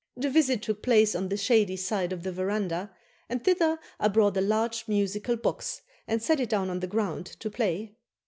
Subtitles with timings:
[0.17, 2.89] The visit took place on the shady side of the verandah,
[3.29, 7.27] and thither I brought a large musical box and set it down on the ground
[7.39, 7.93] to play.